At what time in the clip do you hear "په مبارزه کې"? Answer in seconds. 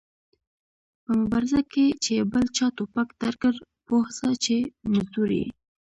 1.03-1.85